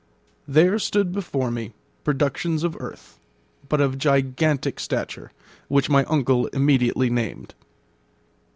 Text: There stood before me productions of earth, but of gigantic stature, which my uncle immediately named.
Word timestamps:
There 0.47 0.79
stood 0.79 1.11
before 1.11 1.51
me 1.51 1.73
productions 2.03 2.63
of 2.63 2.75
earth, 2.79 3.19
but 3.69 3.79
of 3.79 3.99
gigantic 3.99 4.79
stature, 4.79 5.31
which 5.67 5.91
my 5.91 6.05
uncle 6.05 6.47
immediately 6.47 7.11
named. 7.11 7.53